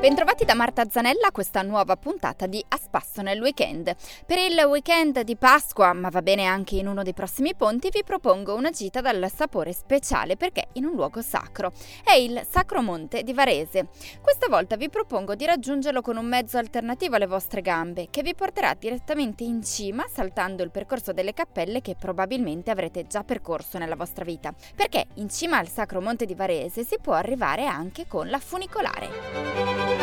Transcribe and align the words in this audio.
Bentrovati 0.00 0.44
da 0.44 0.54
Marta 0.54 0.88
Zanella 0.88 1.26
a 1.26 1.32
questa 1.32 1.62
nuova 1.62 1.96
puntata 1.96 2.46
di 2.46 2.64
A 2.68 2.76
Spasso 2.76 3.20
nel 3.20 3.40
Weekend. 3.40 3.92
Per 4.24 4.38
il 4.38 4.56
weekend 4.60 5.22
di 5.22 5.34
Pasqua, 5.34 5.92
ma 5.92 6.08
va 6.08 6.22
bene 6.22 6.44
anche 6.44 6.76
in 6.76 6.86
uno 6.86 7.02
dei 7.02 7.12
prossimi 7.12 7.56
ponti, 7.56 7.88
vi 7.92 8.04
propongo 8.04 8.54
una 8.54 8.70
gita 8.70 9.00
dal 9.00 9.28
sapore 9.34 9.72
speciale 9.72 10.36
perché 10.36 10.68
in 10.74 10.84
un 10.84 10.94
luogo 10.94 11.20
sacro. 11.20 11.72
È 12.04 12.12
il 12.12 12.46
Sacro 12.48 12.80
Monte 12.80 13.24
di 13.24 13.32
Varese. 13.32 13.88
Questa 14.22 14.46
volta 14.48 14.76
vi 14.76 14.88
propongo 14.88 15.34
di 15.34 15.44
raggiungerlo 15.44 16.00
con 16.00 16.16
un 16.16 16.26
mezzo 16.26 16.58
alternativo 16.58 17.16
alle 17.16 17.26
vostre 17.26 17.60
gambe, 17.60 18.06
che 18.08 18.22
vi 18.22 18.36
porterà 18.36 18.74
direttamente 18.78 19.42
in 19.42 19.64
cima 19.64 20.06
saltando 20.08 20.62
il 20.62 20.70
percorso 20.70 21.12
delle 21.12 21.34
cappelle 21.34 21.80
che 21.80 21.96
probabilmente 21.98 22.70
avrete 22.70 23.08
già 23.08 23.24
percorso 23.24 23.78
nella 23.78 23.96
vostra 23.96 24.22
vita. 24.22 24.54
Perché 24.76 25.06
in 25.14 25.28
cima 25.28 25.58
al 25.58 25.68
Sacro 25.68 26.00
Monte 26.00 26.24
di 26.24 26.36
Varese 26.36 26.84
si 26.84 26.98
può 27.02 27.14
arrivare 27.14 27.66
anche 27.66 28.06
con 28.06 28.28
la 28.28 28.38
funicolare. 28.38 29.97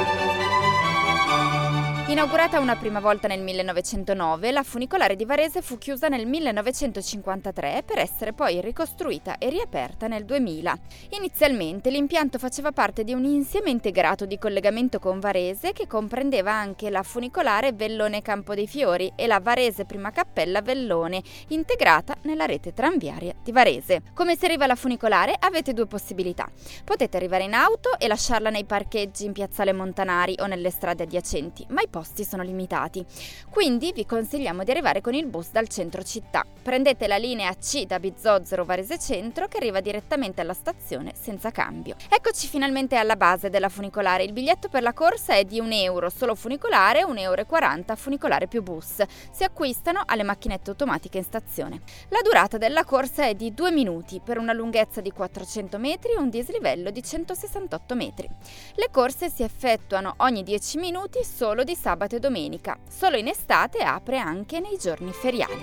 Inaugurata 2.08 2.60
una 2.60 2.76
prima 2.76 3.00
volta 3.00 3.28
nel 3.28 3.42
1909, 3.42 4.52
la 4.52 4.62
funicolare 4.62 5.16
di 5.16 5.26
Varese 5.26 5.64
fu 5.64 5.80
chiusa 5.80 6.08
nel 6.08 6.28
1953 6.28 7.82
per 7.84 7.98
essere 7.98 8.32
poi 8.32 8.62
ricostruita 8.62 9.40
e 9.40 9.50
riaperta 9.50 10.06
nel 10.06 10.24
2000. 10.24 10.78
Inizialmente 11.18 11.90
l'impianto 11.90 12.38
faceva 12.38 12.72
parte 12.72 13.04
di 13.04 13.12
un 13.14 13.26
insieme 13.26 13.72
integrato 13.72 14.28
di 14.28 14.38
collegamento 14.38 15.00
con 15.00 15.20
Varese 15.20 15.74
che 15.74 15.88
comprendeva 15.88 16.54
anche 16.54 16.92
la 16.92 17.02
funicolare 17.02 17.74
Vellone 17.74 18.22
Campo 18.22 18.54
dei 18.54 18.68
Fiori 18.68 19.12
e 19.16 19.26
la 19.26 19.40
Varese 19.40 19.86
Prima 19.86 20.12
Cappella 20.12 20.62
Vellone, 20.62 21.24
integrata 21.48 22.16
nella 22.22 22.46
rete 22.46 22.72
tranviaria 22.72 23.34
di 23.42 23.52
Varese. 23.52 24.04
Come 24.14 24.38
si 24.38 24.46
arriva 24.46 24.66
alla 24.66 24.76
funicolare 24.76 25.36
avete 25.40 25.74
due 25.74 25.88
possibilità. 25.88 26.48
Potete 26.84 27.18
arrivare 27.18 27.46
in 27.46 27.56
auto 27.56 27.98
e 27.98 28.08
lasciarla 28.08 28.52
nei 28.52 28.66
parcheggi 28.66 29.26
in 29.26 29.32
Piazzale 29.32 29.74
Montanari 29.74 30.36
o 30.38 30.46
nelle 30.46 30.70
strade 30.70 31.02
adiacenti, 31.02 31.66
ma 31.70 31.82
i 31.82 31.94
posti 31.96 32.26
sono 32.26 32.44
limitati. 32.44 33.06
Quindi 33.50 33.94
vi 33.94 34.06
consigliamo 34.06 34.66
di 34.66 34.72
arrivare 34.72 35.00
con 35.00 35.14
il 35.14 35.28
bus 35.28 35.52
dal 35.52 35.70
centro 35.70 36.04
città. 36.04 36.44
Prendete 36.62 37.08
la 37.08 37.16
linea 37.16 37.54
C 37.54 37.86
da 37.86 38.00
Bizzozero 38.00 38.66
Varese 38.66 39.00
Centro 39.00 39.48
che 39.48 39.56
arriva 39.56 39.80
direttamente 39.80 40.42
alla 40.42 40.54
stazione 40.54 41.14
senza 41.16 41.52
cambio. 41.52 41.96
Eccoci 42.10 42.48
finalmente 42.48 42.98
alla 42.98 43.16
base 43.16 43.50
della 43.50 43.70
funicolare. 43.70 44.26
Il 44.26 44.34
biglietto 44.34 44.68
per 44.68 44.82
la 44.82 44.92
corsa 44.92 45.36
è 45.36 45.46
di 45.46 45.62
1 45.62 45.74
euro 45.74 46.10
solo 46.10 46.36
funicolare, 46.36 47.06
1,40 47.06 47.22
euro 47.22 47.96
funicolare 47.96 48.48
più 48.48 48.62
bus. 48.62 49.02
Si 49.32 49.46
acquistano 49.46 50.02
alle 50.06 50.24
macchinette 50.24 50.72
automatiche 50.72 51.20
in 51.20 51.24
stazione. 51.24 51.80
La 52.10 52.20
durata 52.26 52.58
della 52.58 52.84
corsa 52.84 53.26
è 53.26 53.36
di 53.36 53.54
2 53.54 53.72
minuti 53.72 54.20
per 54.22 54.38
una 54.38 54.52
lunghezza 54.52 55.00
di 55.00 55.12
400 55.12 55.78
metri 55.78 56.12
e 56.12 56.18
un 56.18 56.30
dislivello 56.30 56.90
di 56.90 57.02
168 57.02 57.96
metri. 57.96 58.30
Le 58.74 58.90
corse 58.92 59.30
si 59.30 59.44
effettuano 59.44 60.16
ogni 60.18 60.44
10 60.44 60.78
minuti 60.78 61.24
solo 61.24 61.64
di 61.64 61.76
sabato 61.86 62.16
e 62.16 62.20
domenica. 62.20 62.80
Solo 62.90 63.16
in 63.16 63.28
estate 63.28 63.84
apre 63.84 64.18
anche 64.18 64.60
nei 64.60 64.76
giorni 64.80 65.12
feriali. 65.12 65.54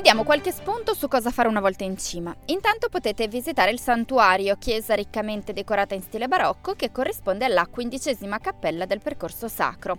Vi 0.00 0.06
diamo 0.06 0.24
qualche 0.24 0.50
spunto 0.50 0.94
su 0.94 1.08
cosa 1.08 1.30
fare 1.30 1.46
una 1.46 1.60
volta 1.60 1.84
in 1.84 1.98
cima. 1.98 2.34
Intanto 2.46 2.88
potete 2.88 3.28
visitare 3.28 3.70
il 3.70 3.78
santuario, 3.78 4.56
chiesa 4.56 4.94
riccamente 4.94 5.52
decorata 5.52 5.94
in 5.94 6.00
stile 6.00 6.26
barocco 6.26 6.72
che 6.72 6.90
corrisponde 6.90 7.44
alla 7.44 7.66
quindicesima 7.66 8.38
cappella 8.38 8.86
del 8.86 9.02
percorso 9.02 9.46
sacro. 9.46 9.98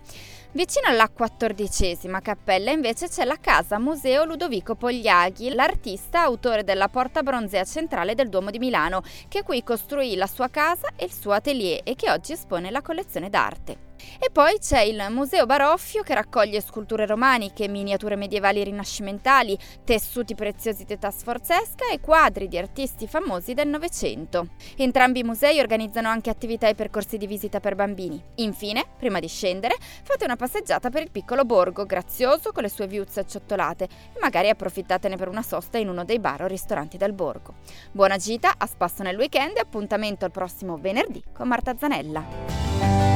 Vicino 0.50 0.88
alla 0.88 1.08
quattordicesima 1.08 2.18
cappella 2.18 2.72
invece 2.72 3.08
c'è 3.08 3.24
la 3.24 3.38
casa 3.40 3.78
Museo 3.78 4.24
Ludovico 4.24 4.74
Pogliaghi, 4.74 5.54
l'artista 5.54 6.22
autore 6.22 6.64
della 6.64 6.88
porta 6.88 7.22
bronzea 7.22 7.62
centrale 7.62 8.16
del 8.16 8.28
Duomo 8.28 8.50
di 8.50 8.58
Milano, 8.58 9.04
che 9.28 9.44
qui 9.44 9.62
costruì 9.62 10.16
la 10.16 10.26
sua 10.26 10.48
casa 10.48 10.88
e 10.96 11.04
il 11.04 11.12
suo 11.12 11.30
atelier 11.30 11.82
e 11.84 11.94
che 11.94 12.10
oggi 12.10 12.32
espone 12.32 12.72
la 12.72 12.82
collezione 12.82 13.30
d'arte. 13.30 13.91
E 14.18 14.30
poi 14.30 14.58
c'è 14.58 14.80
il 14.80 15.06
Museo 15.10 15.46
Baroffio 15.46 16.02
che 16.02 16.14
raccoglie 16.14 16.60
sculture 16.60 17.06
romaniche, 17.06 17.68
miniature 17.68 18.16
medievali 18.16 18.62
rinascimentali, 18.64 19.58
tessuti 19.84 20.34
preziosi 20.34 20.84
d'età 20.84 21.10
sforzesca 21.10 21.90
e 21.90 22.00
quadri 22.00 22.48
di 22.48 22.58
artisti 22.58 23.06
famosi 23.06 23.54
del 23.54 23.68
Novecento. 23.68 24.48
Entrambi 24.76 25.20
i 25.20 25.24
musei 25.24 25.60
organizzano 25.60 26.08
anche 26.08 26.30
attività 26.30 26.68
e 26.68 26.74
percorsi 26.74 27.16
di 27.16 27.26
visita 27.26 27.60
per 27.60 27.74
bambini. 27.74 28.22
Infine, 28.36 28.84
prima 28.98 29.20
di 29.20 29.28
scendere, 29.28 29.76
fate 30.02 30.24
una 30.24 30.36
passeggiata 30.36 30.90
per 30.90 31.02
il 31.02 31.10
piccolo 31.10 31.44
borgo, 31.44 31.84
grazioso 31.84 32.52
con 32.52 32.62
le 32.62 32.68
sue 32.68 32.86
viuzze 32.86 33.20
acciottolate 33.20 33.84
e 33.84 34.18
magari 34.20 34.48
approfittatene 34.48 35.16
per 35.16 35.28
una 35.28 35.42
sosta 35.42 35.78
in 35.78 35.88
uno 35.88 36.04
dei 36.04 36.18
bar 36.18 36.42
o 36.42 36.46
ristoranti 36.46 36.96
del 36.96 37.12
borgo. 37.12 37.54
Buona 37.90 38.16
gita, 38.16 38.54
a 38.56 38.66
spasso 38.66 39.02
nel 39.02 39.16
weekend 39.16 39.56
e 39.56 39.60
appuntamento 39.60 40.24
al 40.24 40.30
prossimo 40.30 40.76
venerdì 40.76 41.22
con 41.32 41.48
Marta 41.48 41.76
Zanella. 41.76 43.11